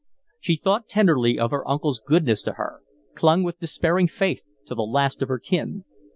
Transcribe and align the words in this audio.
She 0.39 0.55
thought 0.55 0.89
tenderly 0.89 1.37
of 1.37 1.51
her 1.51 1.61
uncle's 1.69 2.01
goodness 2.03 2.41
to 2.41 2.53
her, 2.53 2.79
clung 3.13 3.43
with 3.43 3.59
despairing 3.59 4.07
faith 4.07 4.43
to 4.65 4.73
the 4.73 4.81
last 4.81 5.21
of 5.21 5.27
her 5.29 5.37
kin. 5.37 5.83